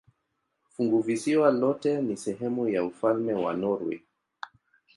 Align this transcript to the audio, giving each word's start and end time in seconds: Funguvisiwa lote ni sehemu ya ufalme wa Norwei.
Funguvisiwa 0.69 1.51
lote 1.51 2.01
ni 2.01 2.17
sehemu 2.17 2.69
ya 2.69 2.85
ufalme 2.85 3.33
wa 3.33 3.53
Norwei. 3.53 4.03